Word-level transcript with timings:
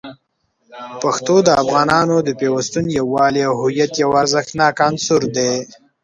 پښتو 1.01 1.35
د 1.47 1.49
افغانانو 1.63 2.15
د 2.27 2.29
پیوستون، 2.39 2.85
یووالي، 2.97 3.41
او 3.49 3.53
هویت 3.61 3.91
یو 4.03 4.09
ارزښتناک 4.21 4.75
عنصر 4.87 5.21
دی. 5.35 5.53